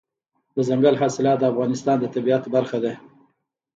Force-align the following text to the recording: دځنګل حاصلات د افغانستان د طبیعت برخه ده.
دځنګل 0.55 0.95
حاصلات 1.01 1.37
د 1.39 1.43
افغانستان 1.53 1.97
د 1.99 2.05
طبیعت 2.15 2.43
برخه 2.55 2.77
ده. 2.83 2.93